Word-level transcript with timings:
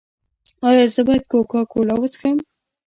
ایا 0.67 0.83
زه 0.93 1.01
باید 1.07 1.23
کوکا 1.31 1.59
کولا 1.71 1.95
وڅښم؟ 1.99 2.37